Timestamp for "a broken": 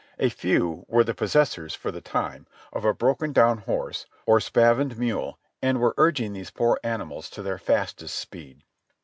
2.85-3.33